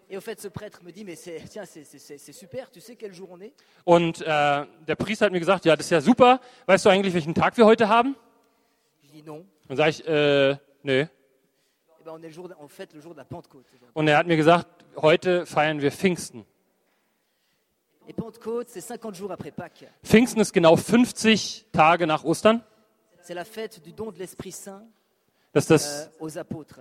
Et 0.09 0.17
au 0.17 0.21
fait, 0.21 0.39
ce 0.39 0.47
prêtre 0.47 0.81
me 0.83 0.91
dit 0.91 1.03
Mais 1.03 1.15
c'est, 1.15 1.41
tiens, 1.49 1.65
c'est, 1.65 1.83
c'est- 1.83 1.99
c'est- 1.99 2.17
c'est 2.17 2.31
super, 2.33 2.71
tu 2.71 2.79
sais 2.79 2.95
quel 2.95 3.13
jour 3.13 3.29
on 3.31 3.41
est 3.41 3.53
Und 3.85 4.21
äh, 4.21 4.25
der 4.25 4.95
Priester 4.95 5.25
hat 5.25 5.31
mir 5.33 5.39
gesagt, 5.39 5.65
ja, 5.65 5.75
das 5.75 5.85
ist 5.87 5.89
ja 5.91 5.99
super. 6.01 6.39
Weißt 6.65 6.85
du 6.85 6.89
eigentlich, 6.89 7.13
welchen 7.13 7.33
Tag 7.35 7.57
wir 7.57 7.65
heute 7.65 7.89
haben? 7.89 8.15
Und 9.67 9.75
sage 9.75 9.89
ich, 9.89 10.07
äh, 10.07 10.55
nö. 10.83 11.05
Ben, 12.05 12.11
on, 12.13 12.19
est 12.23 12.27
le 12.27 12.29
jour 12.29 12.47
de- 12.47 12.55
on 12.57 12.67
fête 12.69 12.93
le 12.93 13.01
jour 13.01 13.13
de 13.13 13.17
la 13.17 13.25
Pentecôte. 13.25 13.65
aujourd'hui. 13.73 13.91
Und 13.93 14.07
er 14.07 14.17
hat 14.17 14.27
mir 14.27 14.37
gesagt, 14.37 14.67
heute 14.95 15.45
feiern 15.45 15.81
wir 15.81 15.91
Pfingsten. 15.91 16.45
Et 18.07 18.13
Pentecôte, 18.13 18.69
c'est 18.69 18.79
50 18.79 19.13
jours 19.15 19.31
après 19.31 19.51
Pâques. 19.51 19.85
Pfingsten 20.03 20.39
ist 20.39 20.53
genau 20.53 20.77
50 20.77 21.65
Tage 21.73 22.07
nach 22.07 22.23
Ostern. 22.23 22.63
C'est 23.21 23.33
la 23.33 23.43
fête 23.43 23.81
du 23.83 23.91
don 23.91 24.11
de 24.13 24.19
l'Esprit 24.19 24.53
Saint 24.53 24.83
Das 25.51 25.65
ist 25.65 25.71
das, 25.71 26.07
euh, 26.07 26.23
aux 26.23 26.37
apôtres. 26.37 26.79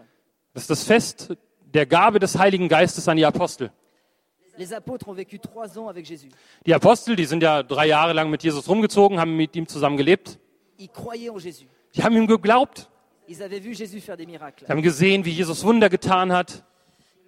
das 0.55 0.63
ist 0.65 0.71
das 0.71 0.85
Fest 0.85 1.33
der 1.77 1.87
Gabe 1.87 2.19
des 2.19 2.37
Heiligen 2.39 2.69
Geistes 2.69 3.07
an 3.07 3.17
die 3.17 3.25
Apostel. 3.25 3.71
Die 6.67 6.75
Apostel, 6.75 7.17
die 7.17 7.25
sind 7.27 7.43
ja 7.43 7.63
drei 7.63 7.87
Jahre 7.87 8.15
lang 8.15 8.31
mit 8.31 8.43
Jesus 8.43 8.69
rumgezogen, 8.69 9.21
haben 9.21 9.37
mit 9.37 9.55
ihm 9.55 9.69
zusammen 9.69 9.97
gelebt. 9.99 10.39
Die 10.79 12.03
haben 12.03 12.17
ihm 12.17 12.27
geglaubt. 12.27 12.89
Sie 13.29 13.35
haben 14.69 14.83
gesehen, 14.83 15.25
wie 15.25 15.31
Jesus 15.31 15.65
Wunder 15.65 15.91
getan 15.91 16.33
hat. 16.33 16.65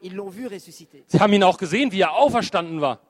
Sie 0.00 1.21
haben 1.21 1.33
ihn 1.33 1.43
auch 1.43 1.59
gesehen, 1.59 1.93
wie 1.93 2.00
er 2.00 2.12
auferstanden 2.14 2.81
war. 2.81 3.00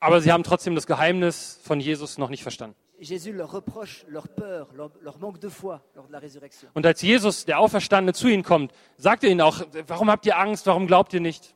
Aber 0.00 0.20
sie 0.20 0.32
haben 0.32 0.42
trotzdem 0.42 0.74
das 0.74 0.86
Geheimnis 0.86 1.60
von 1.62 1.78
Jesus 1.78 2.18
noch 2.18 2.30
nicht 2.30 2.42
verstanden. 2.42 2.76
Jésus 3.04 3.32
leur 3.32 3.50
reproche 3.50 4.04
leur 4.08 4.28
peur, 4.28 4.68
leur, 4.74 4.90
leur 5.00 5.18
manque 5.18 5.38
de 5.38 5.48
foi 5.48 5.82
lors 5.94 6.06
de 6.06 6.12
la 6.12 6.18
résurrection. 6.18 6.68
Und 6.74 6.86
als 6.86 7.02
Jesus, 7.02 7.44
der 7.44 7.58
Auferstandene, 7.60 8.12
zu 8.12 8.28
ihnen 8.28 8.42
kommt, 8.42 8.72
sagt 8.96 9.24
er 9.24 9.30
ihnen 9.30 9.40
auch, 9.40 9.60
warum 9.86 10.10
habt 10.10 10.26
ihr 10.26 10.38
Angst, 10.38 10.66
warum 10.66 10.86
glaubt 10.86 11.12
ihr 11.12 11.20
nicht? 11.20 11.54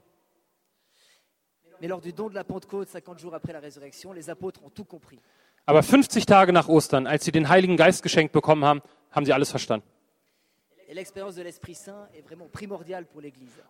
Mais 1.81 1.89
lors 1.89 2.01
du 2.01 2.13
don 2.13 2.29
de 2.29 2.35
la 2.35 2.45
Pentecôte, 2.45 2.89
50 2.89 3.21
jours 3.21 3.35
après 3.35 3.53
la 3.53 3.61
résurrection, 3.61 4.13
les 4.13 4.29
apôtres 4.29 4.63
ont 4.65 4.71
tout 4.71 4.85
compris. 4.85 5.21
Aber 5.65 5.83
50 5.83 6.27
Tage 6.27 6.53
nach 6.53 6.69
Ostern, 6.69 7.07
als 7.07 7.25
sie 7.25 7.31
den 7.31 7.49
Heiligen 7.49 7.77
Geist 7.77 8.03
geschenkt 8.03 8.33
bekommen 8.33 8.65
haben, 8.65 8.81
haben 9.11 9.27
sie 9.27 9.33
alles 9.33 9.51
verstanden. 9.51 9.87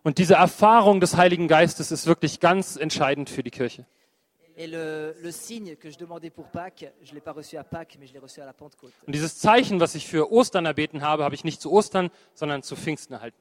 Und 0.03 0.17
diese 0.17 0.33
Erfahrung 0.35 0.99
des 1.01 1.17
Heiligen 1.17 1.47
Geistes 1.49 1.91
ist 1.91 2.07
wirklich 2.07 2.39
ganz 2.39 2.77
entscheidend 2.77 3.29
für 3.29 3.43
die 3.43 3.51
Kirche. 3.51 3.85
Et 4.61 4.67
le, 4.67 5.15
le 5.21 5.31
signe 5.31 5.77
que 5.77 5.89
je 5.89 5.97
demandais 5.97 6.29
pour 6.29 6.49
Pâques, 6.49 6.85
je 7.01 7.11
ne 7.11 7.15
l'ai 7.15 7.21
pas 7.21 7.31
reçu 7.31 7.55
à 7.55 7.63
Pâques, 7.63 7.95
mais 7.97 8.07
je 8.07 8.11
l'ai 8.11 8.19
reçu 8.19 8.41
à 8.41 8.45
la 8.45 8.51
Pentecôte. 8.51 8.91
Und 9.07 9.13
dieses 9.15 9.39
Zeichen, 9.39 9.79
was 9.79 9.95
ich 9.95 10.05
für 10.05 10.33
Ostern 10.33 10.65
erbeten 10.65 11.01
habe, 11.01 11.23
habe 11.23 11.33
ich 11.33 11.45
nicht 11.45 11.61
zu 11.61 11.71
Ostern, 11.71 12.09
sondern 12.33 12.61
zu 12.61 12.75
Pfingsten 12.75 13.13
erhalten. 13.13 13.37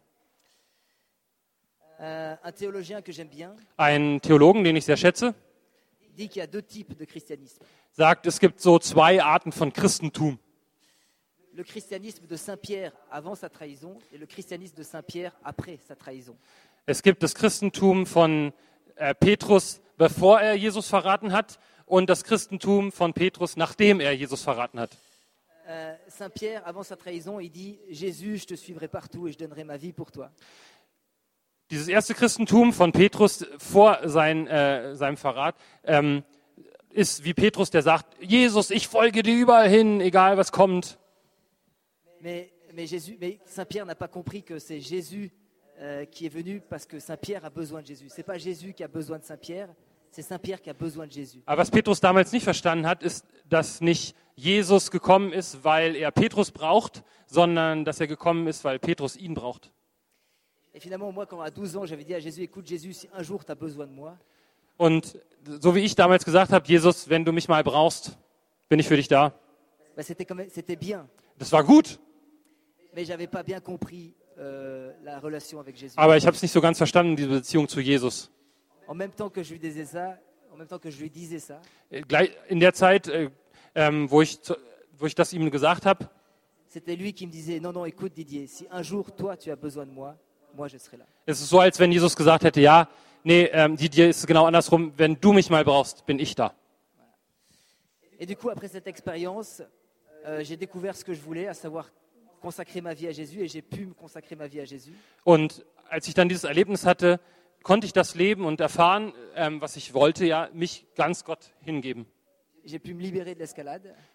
Euh, 1.98 2.36
un 2.44 2.52
théologien 2.52 3.02
que 3.02 3.10
j'aime 3.10 3.30
bien 3.30 3.56
Ein 3.76 4.20
Theologen, 4.20 4.62
den 4.62 4.76
ich 4.76 4.84
sehr 4.84 4.96
schätze, 4.96 5.34
dit 6.16 6.28
qu'il 6.28 6.38
y 6.38 6.42
a 6.42 6.46
deux 6.46 6.62
types 6.62 6.96
de 6.96 7.04
christianisme. 7.04 7.64
sagt, 7.90 8.26
es 8.26 8.38
gibt 8.38 8.60
so 8.60 8.78
zwei 8.78 9.20
Arten 9.20 9.50
von 9.50 9.72
Christentum. 9.72 10.38
Le 11.52 11.64
christianisme 11.64 12.28
de 12.28 12.36
Saint 12.36 12.56
Pierre 12.56 12.92
avant 13.10 13.34
sa 13.34 13.48
trahison 13.48 13.98
et 14.12 14.18
le 14.18 14.26
christianisme 14.26 14.76
de 14.76 14.84
Saint 14.84 15.02
Pierre 15.02 15.32
après 15.42 15.80
sa 15.88 15.96
trahison. 15.96 16.36
Es 16.86 17.02
gibt 17.02 17.24
das 17.24 17.34
Christentum 17.34 18.06
von 18.06 18.52
äh, 18.94 19.12
Petrus, 19.16 19.80
bevor 19.98 20.40
er 20.40 20.54
Jesus 20.54 20.88
verraten 20.88 21.32
hat, 21.32 21.58
und 21.88 22.08
das 22.08 22.24
Christentum 22.24 22.92
von 22.92 23.12
Petrus, 23.12 23.56
nachdem 23.56 24.00
er 24.00 24.12
Jesus 24.12 24.42
verraten 24.42 24.78
hat. 24.80 24.90
Euh, 25.66 25.94
Saint 26.08 26.30
Pierre, 26.30 26.66
avant 26.66 26.82
sa 26.82 26.96
trahison, 26.96 27.40
il 27.40 27.50
dit 27.50 27.78
Jésus, 27.90 28.38
je 28.38 28.46
te 28.46 28.54
suivrai 28.54 28.88
partout 28.88 29.28
et 29.28 29.32
je 29.32 29.38
donnerai 29.38 29.64
ma 29.64 29.76
vie 29.76 29.92
pour 29.92 30.10
toi. 30.10 30.30
Dieses 31.70 31.88
erste 31.88 32.14
Christentum 32.14 32.72
von 32.72 32.92
Petrus 32.92 33.44
vor 33.58 33.98
sein, 34.04 34.46
äh, 34.46 34.96
seinem 34.96 35.18
Verrat 35.18 35.54
ähm, 35.84 36.22
ist 36.88 37.24
wie 37.24 37.34
Petrus, 37.34 37.68
der 37.68 37.82
sagt, 37.82 38.06
Jesus, 38.22 38.70
ich 38.70 38.88
folge 38.88 39.22
dir 39.22 39.36
überall 39.36 39.68
hin, 39.68 40.00
egal 40.00 40.38
was 40.38 40.50
kommt. 40.50 40.98
Mais, 42.20 42.50
mais, 42.72 42.86
Jésus, 42.86 43.18
mais 43.20 43.38
Saint 43.44 43.66
Pierre 43.66 43.84
n'a 43.84 43.94
pas 43.94 44.08
compris 44.08 44.42
que 44.42 44.58
c'est 44.58 44.80
Jésus 44.80 45.30
euh, 45.80 46.06
qui 46.06 46.24
est 46.24 46.30
venu 46.30 46.62
parce 46.62 46.86
que 46.86 46.98
Saint 46.98 47.18
Pierre 47.18 47.44
a 47.44 47.50
besoin 47.50 47.82
de 47.82 47.86
Jésus. 47.88 48.08
C'est 48.08 48.22
pas 48.22 48.38
Jésus 48.38 48.72
qui 48.72 48.82
a 48.82 48.88
besoin 48.88 49.18
de 49.18 49.24
Saint 49.24 49.36
Pierre, 49.36 49.68
Aber 51.46 51.60
was 51.60 51.70
Petrus 51.70 52.00
damals 52.00 52.32
nicht 52.32 52.44
verstanden 52.44 52.86
hat, 52.86 53.02
ist, 53.02 53.24
dass 53.48 53.80
nicht 53.80 54.14
Jesus 54.34 54.90
gekommen 54.90 55.32
ist, 55.32 55.64
weil 55.64 55.96
er 55.96 56.10
Petrus 56.10 56.50
braucht, 56.50 57.02
sondern 57.26 57.84
dass 57.84 58.00
er 58.00 58.06
gekommen 58.06 58.46
ist, 58.46 58.64
weil 58.64 58.78
Petrus 58.78 59.16
ihn 59.16 59.34
braucht. 59.34 59.72
Et 60.74 60.80
finalement, 60.80 61.12
moi, 61.12 61.26
quand 61.26 61.40
à 61.40 61.50
12 61.50 61.76
ans, 61.76 61.86
j'avais 61.86 62.04
dit 62.04 62.14
à 62.14 62.20
Jésus 62.20 62.42
Écoute, 62.42 62.68
Jésus, 62.68 62.92
si 62.92 63.08
un 63.12 63.22
jour 63.22 63.44
tu 63.44 63.50
as 63.50 63.56
besoin 63.56 63.86
de 63.86 63.92
moi, 63.92 64.16
Und 64.78 65.18
so 65.60 65.74
wie 65.74 65.80
ich 65.80 65.96
damals 65.96 66.24
gesagt 66.24 66.52
habe, 66.52 66.66
Jesus, 66.66 67.08
wenn 67.08 67.24
du 67.24 67.32
mich 67.32 67.48
mal 67.48 67.64
brauchst, 67.64 68.16
bin 68.68 68.78
ich 68.78 68.86
für 68.86 68.96
dich 68.96 69.08
da. 69.08 69.34
Das 71.38 71.52
war 71.52 71.64
gut, 71.64 71.98
euh, 74.36 74.92
aber 75.96 76.16
ich 76.16 76.26
habe 76.26 76.36
es 76.36 76.42
nicht 76.42 76.52
so 76.52 76.60
ganz 76.60 76.78
verstanden, 76.78 77.16
diese 77.16 77.28
Beziehung 77.28 77.66
zu 77.68 77.80
Jesus. 77.80 78.30
En 78.88 78.94
même 78.94 79.12
temps 79.12 79.28
que 79.30 79.42
je 79.42 79.52
lui 79.52 79.58
disais 79.60 79.84
ça, 79.84 80.18
en 80.52 80.56
même 80.56 80.66
temps 80.66 80.78
que 80.80 80.90
je 80.90 80.98
lui 80.98 81.10
disais 81.10 81.38
ça, 81.38 81.60
Äh, 81.90 82.02
Gleich 82.02 82.30
in 82.50 82.58
der 82.58 82.72
Zeit, 82.74 83.06
äh, 83.08 83.30
ähm, 83.74 84.10
wo, 84.10 84.22
ich, 84.22 84.40
zu- 84.42 84.56
wo 84.98 85.06
ich 85.06 85.14
das 85.14 85.32
ihm 85.32 85.50
gesagt 85.50 85.84
habe, 85.86 86.06
c'était 86.68 86.96
lui 86.96 87.12
qui 87.12 87.26
me 87.26 87.30
disait 87.32 87.60
Non, 87.60 87.72
non, 87.72 87.84
écoute 87.86 88.14
Didier, 88.14 88.46
si 88.46 88.66
un 88.70 88.82
jour 88.82 89.12
toi 89.14 89.36
tu 89.36 89.50
as 89.50 89.56
besoin 89.56 89.86
de 89.86 89.90
moi, 89.92 90.16
moi 90.54 90.68
je 90.68 90.78
serai 90.78 90.96
là. 90.96 91.04
ist 91.26 91.40
es 91.40 91.48
so, 91.48 91.60
als 91.60 91.78
wenn 91.78 91.92
Jesus 91.92 92.16
gesagt 92.16 92.44
hätte, 92.44 92.60
ja, 92.60 92.88
nee, 93.24 93.44
ähm, 93.52 93.76
die 93.76 93.88
dir 93.90 94.08
ist 94.08 94.26
genau 94.26 94.46
andersrum, 94.46 94.92
wenn 94.96 95.16
du 95.20 95.32
mich 95.32 95.50
mal 95.50 95.64
brauchst, 95.64 96.04
bin 96.06 96.18
ich 96.18 96.34
da. 96.34 96.54
Et 98.18 98.26
du 98.26 98.34
coup, 98.36 98.50
après 98.50 98.68
cette 98.68 98.86
expérience, 98.86 99.62
euh, 100.26 100.42
j'ai 100.42 100.56
découvert 100.56 100.96
ce 100.96 101.04
que 101.04 101.14
je 101.14 101.20
voulais, 101.20 101.46
à 101.46 101.54
savoir 101.54 101.90
consacrer 102.40 102.80
ma 102.80 102.94
vie 102.94 103.06
à 103.08 103.12
Jésus, 103.12 103.40
et 103.42 103.48
j'ai 103.48 103.62
pu 103.62 103.86
me 103.86 103.94
consacrer 103.94 104.34
ma 104.36 104.46
vie 104.46 104.60
à 104.60 104.64
Jésus. 104.64 104.92
Und 105.24 105.64
als 105.88 106.06
ich 106.08 106.14
dann 106.14 106.28
dieses 106.28 106.44
Erlebnis 106.44 106.84
hatte, 106.84 107.20
konnte 107.62 107.86
ich 107.86 107.92
das 107.92 108.14
leben 108.14 108.44
und 108.44 108.60
erfahren, 108.60 109.12
ähm, 109.34 109.60
was 109.60 109.76
ich 109.76 109.94
wollte, 109.94 110.26
ja, 110.26 110.48
mich 110.52 110.86
ganz 110.94 111.24
Gott 111.24 111.52
hingeben. 111.62 112.06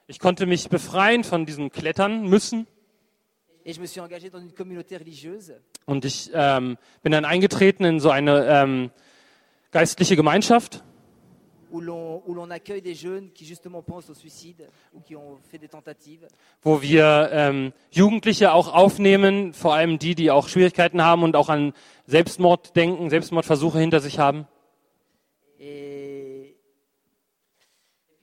Ich 0.08 0.20
konnte 0.20 0.46
mich 0.46 0.70
befreien 0.70 1.24
von 1.24 1.46
diesem 1.46 1.72
Klettern 1.72 2.28
müssen. 2.28 2.68
Und 5.86 6.06
ich 6.06 6.30
ähm, 6.34 6.78
bin 7.02 7.12
dann 7.12 7.26
eingetreten 7.26 7.86
in 7.86 8.00
so 8.00 8.10
eine 8.10 8.46
ähm, 8.48 8.92
geistliche 9.72 10.16
Gemeinschaft, 10.16 10.84
où 11.74 11.82
l'on 11.82 12.50
accueille 12.52 12.84
des 12.84 12.94
jeunes 12.94 13.32
qui 13.32 13.46
justement 13.46 13.82
pensent 13.82 14.10
au 14.10 14.14
suicide 14.14 14.70
ou 14.94 15.00
qui 15.02 15.16
ont 15.16 15.40
fait 15.50 15.58
des 15.58 15.68
tentatives. 15.68 16.28
wo 16.62 16.82
wir 16.84 17.30
ähm, 17.32 17.74
Jugendliche 17.92 18.54
auch 18.54 18.72
aufnehmen, 18.74 19.54
vor 19.54 19.74
allem 19.74 19.98
die, 19.98 20.14
die 20.14 20.30
auch 20.30 20.48
Schwierigkeiten 20.48 21.02
haben 21.02 21.24
und 21.24 21.36
auch 21.36 21.50
an 21.50 21.74
Selbstmord 22.06 22.76
denken, 22.76 23.10
Selbstmordversuche 23.10 23.80
hinter 23.80 24.00
sich 24.02 24.20
haben. 24.20 24.46
Et, 25.60 26.56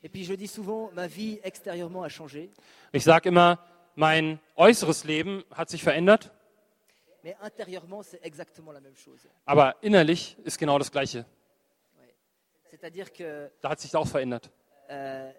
et 0.02 0.08
puis 0.08 0.24
je 0.24 0.36
dis 0.36 0.48
souvent, 0.48 0.90
ma 0.94 1.08
vie 1.08 1.40
extérieurement 1.42 2.04
a 2.04 2.08
changé, 2.08 2.50
Ich 2.92 3.02
sage 3.04 3.28
immer, 3.28 3.58
mein 3.96 4.38
äußeres 4.56 5.04
Leben 5.04 5.42
hat 5.52 5.70
sich 5.70 5.82
verändert, 5.82 6.30
mais 7.24 7.34
intérieurement 7.42 8.02
c'est 8.02 8.22
exactement 8.22 8.72
la 8.72 8.80
même 8.80 8.94
chose. 8.96 9.28
aber 9.44 9.74
innerlich 9.82 10.36
ist 10.44 10.58
genau 10.58 10.78
das 10.78 10.90
Gleiche. 10.92 11.24
Da 13.60 13.70
hat 13.70 13.80
sich 13.80 13.94
auch 13.94 14.06
verändert. 14.08 14.50
euh. 14.88 15.32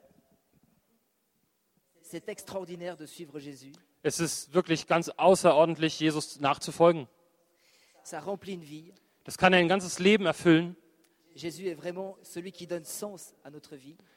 Es 4.04 4.20
ist 4.20 4.54
wirklich 4.54 4.88
ganz 4.88 5.10
außerordentlich, 5.10 6.00
Jesus 6.00 6.40
nachzufolgen. 6.40 7.08
Das 9.24 9.38
kann 9.38 9.54
ein 9.54 9.68
ganzes 9.68 10.00
Leben 10.00 10.26
erfüllen. 10.26 10.76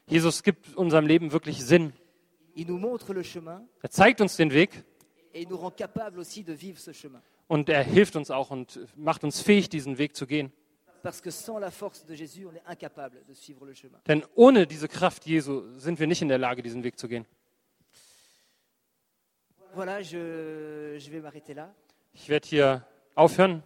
Jesus 0.06 0.42
gibt 0.42 0.74
unserem 0.76 1.06
Leben 1.06 1.30
wirklich 1.32 1.64
Sinn. 1.64 1.92
Er 3.82 3.90
zeigt 3.90 4.20
uns 4.20 4.36
den 4.36 4.50
Weg 4.52 4.84
und 7.48 7.68
er 7.68 7.82
hilft 7.84 8.16
uns 8.16 8.30
auch 8.30 8.50
und 8.50 8.80
macht 8.96 9.22
uns 9.24 9.40
fähig, 9.42 9.68
diesen 9.68 9.98
Weg 9.98 10.16
zu 10.16 10.26
gehen. 10.26 10.52
Parce 11.04 11.20
que 11.20 11.30
sans 11.30 11.58
la 11.58 11.70
force 11.70 12.06
de 12.06 12.14
Jésus, 12.14 12.46
on 12.46 12.54
est 12.54 12.62
incapable 12.66 13.22
de 13.28 13.34
suivre 13.34 13.66
le 13.66 13.74
chemin. 13.74 13.98
Denn 14.06 14.22
ohne 14.36 14.66
diese 14.66 14.88
Kraft 14.88 15.26
Jesu 15.26 15.60
sind 15.78 16.00
wir 16.00 16.06
nicht 16.06 16.22
in 16.22 16.28
der 16.28 16.38
Lage, 16.38 16.62
diesen 16.62 16.82
Weg 16.82 16.98
zu 16.98 17.08
gehen. 17.08 17.26
Voilà, 19.74 20.00
je, 20.00 20.96
je 20.98 21.10
vais 21.10 21.20
m'arrêter 21.20 21.52
là. 21.52 21.74
Ich 22.14 22.30
werde 22.30 22.48
hier 22.48 22.86
aufhören. 23.14 23.62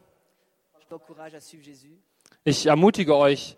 Je 0.80 0.87
t'encourage 0.88 1.35
à 1.37 1.40
suivre 1.40 1.62
Jésus. 1.62 1.97
Ich 2.45 2.66
ermutige 2.66 3.14
euch, 3.14 3.57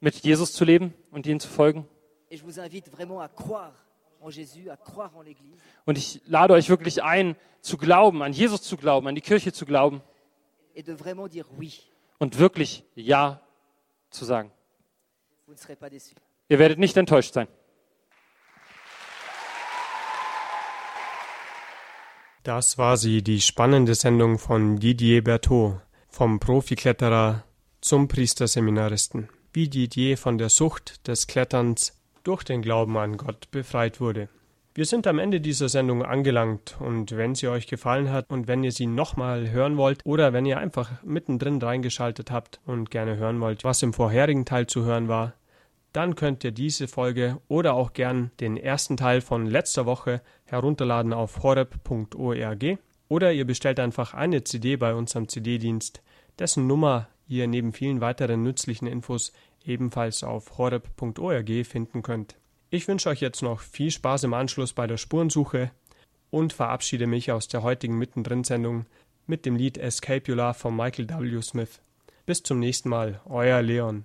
mit 0.00 0.16
Jesus 0.24 0.52
zu 0.52 0.64
leben 0.64 0.92
und 1.12 1.24
ihm 1.24 1.38
zu 1.38 1.48
folgen. 1.48 1.86
Et 2.30 2.36
je 2.36 2.42
vous 2.42 2.58
invite 2.58 2.90
vraiment 2.90 3.20
à 3.20 3.28
croire 3.28 3.74
en 4.20 4.30
Jésus, 4.30 4.70
à 4.70 4.76
croire 4.76 5.16
en 5.16 5.22
l'Église. 5.22 5.60
Und 5.86 5.96
ich 5.96 6.20
lade 6.26 6.52
euch 6.52 6.68
wirklich 6.68 7.04
ein, 7.04 7.36
zu 7.60 7.76
glauben, 7.76 8.22
an 8.22 8.32
Jesus 8.32 8.62
zu 8.62 8.76
glauben, 8.76 9.06
an 9.06 9.14
die 9.14 9.20
Kirche 9.20 9.52
zu 9.52 9.64
glauben 9.64 10.02
et 10.74 10.82
de 10.82 10.92
vraiment 10.92 11.28
dire 11.28 11.46
oui. 11.58 11.89
Und 12.20 12.38
wirklich 12.38 12.84
Ja 12.94 13.40
zu 14.10 14.24
sagen. 14.24 14.52
Ne. 15.48 15.56
Ihr 16.48 16.58
werdet 16.60 16.78
nicht 16.78 16.96
enttäuscht 16.96 17.34
sein. 17.34 17.48
Das 22.44 22.78
war 22.78 22.96
sie, 22.96 23.22
die 23.22 23.40
spannende 23.40 23.94
Sendung 23.94 24.38
von 24.38 24.78
Didier 24.78 25.22
Berthaud, 25.24 25.80
vom 26.08 26.40
Profikletterer 26.40 27.44
zum 27.80 28.08
Priesterseminaristen, 28.08 29.28
wie 29.52 29.68
Didier 29.68 30.16
von 30.16 30.38
der 30.38 30.48
Sucht 30.48 31.06
des 31.06 31.26
Kletterns 31.26 32.00
durch 32.22 32.44
den 32.44 32.62
Glauben 32.62 32.96
an 32.96 33.16
Gott 33.16 33.50
befreit 33.50 34.00
wurde. 34.00 34.28
Wir 34.72 34.86
sind 34.86 35.08
am 35.08 35.18
Ende 35.18 35.40
dieser 35.40 35.68
Sendung 35.68 36.04
angelangt 36.04 36.76
und 36.78 37.16
wenn 37.16 37.34
sie 37.34 37.48
euch 37.48 37.66
gefallen 37.66 38.12
hat 38.12 38.30
und 38.30 38.46
wenn 38.46 38.62
ihr 38.62 38.70
sie 38.70 38.86
nochmal 38.86 39.50
hören 39.50 39.76
wollt 39.76 40.00
oder 40.04 40.32
wenn 40.32 40.46
ihr 40.46 40.58
einfach 40.58 41.02
mittendrin 41.02 41.60
reingeschaltet 41.60 42.30
habt 42.30 42.60
und 42.66 42.88
gerne 42.88 43.16
hören 43.16 43.40
wollt, 43.40 43.64
was 43.64 43.82
im 43.82 43.92
vorherigen 43.92 44.44
Teil 44.44 44.68
zu 44.68 44.84
hören 44.84 45.08
war, 45.08 45.34
dann 45.92 46.14
könnt 46.14 46.44
ihr 46.44 46.52
diese 46.52 46.86
Folge 46.86 47.38
oder 47.48 47.74
auch 47.74 47.94
gern 47.94 48.30
den 48.38 48.56
ersten 48.56 48.96
Teil 48.96 49.22
von 49.22 49.44
letzter 49.44 49.86
Woche 49.86 50.22
herunterladen 50.44 51.12
auf 51.12 51.42
horeb.org 51.42 52.78
oder 53.08 53.32
ihr 53.32 53.44
bestellt 53.44 53.80
einfach 53.80 54.14
eine 54.14 54.44
CD 54.44 54.76
bei 54.76 54.94
unserem 54.94 55.28
CD-Dienst, 55.28 56.00
dessen 56.38 56.68
Nummer 56.68 57.08
ihr 57.26 57.48
neben 57.48 57.72
vielen 57.72 58.00
weiteren 58.00 58.44
nützlichen 58.44 58.86
Infos 58.86 59.32
ebenfalls 59.64 60.22
auf 60.22 60.58
horeb.org 60.58 61.66
finden 61.66 62.02
könnt. 62.02 62.39
Ich 62.72 62.86
wünsche 62.86 63.08
euch 63.08 63.20
jetzt 63.20 63.42
noch 63.42 63.62
viel 63.62 63.90
Spaß 63.90 64.22
im 64.22 64.32
Anschluss 64.32 64.72
bei 64.72 64.86
der 64.86 64.96
Spurensuche 64.96 65.72
und 66.30 66.52
verabschiede 66.52 67.08
mich 67.08 67.32
aus 67.32 67.48
der 67.48 67.64
heutigen 67.64 67.98
Mittendrin-Sendung 67.98 68.86
mit 69.26 69.44
dem 69.44 69.56
Lied 69.56 69.76
Love 69.76 70.54
von 70.54 70.76
Michael 70.76 71.08
W. 71.08 71.42
Smith. 71.42 71.80
Bis 72.26 72.44
zum 72.44 72.60
nächsten 72.60 72.88
Mal, 72.88 73.20
euer 73.24 73.60
Leon. 73.60 74.04